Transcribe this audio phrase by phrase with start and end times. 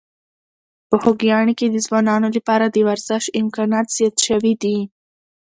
[0.89, 4.77] په خوږیاڼي کې د ځوانانو لپاره د ورزش امکانات زیات شوي دي.